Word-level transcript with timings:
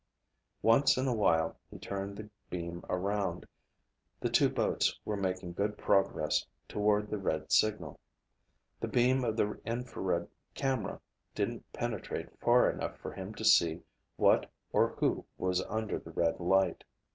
Once 0.63 0.97
in 0.97 1.07
a 1.07 1.13
while 1.13 1.55
he 1.69 1.77
turned 1.77 2.17
the 2.17 2.27
beam 2.49 2.83
around. 2.89 3.45
The 4.19 4.31
two 4.31 4.49
boats 4.49 4.99
were 5.05 5.15
making 5.15 5.53
good 5.53 5.77
progress 5.77 6.43
toward 6.67 7.07
the 7.07 7.19
red 7.19 7.51
signal. 7.51 7.99
The 8.79 8.87
beam 8.87 9.23
of 9.23 9.37
the 9.37 9.61
infrared 9.63 10.27
camera 10.55 10.99
didn't 11.35 11.71
penetrate 11.71 12.29
far 12.39 12.67
enough 12.71 12.97
for 12.97 13.11
him 13.13 13.35
to 13.35 13.45
see 13.45 13.83
what 14.15 14.49
or 14.73 14.87
who 14.97 15.23
was 15.37 15.61
under 15.65 15.99
the 15.99 16.09
red 16.09 16.39
light. 16.39 16.83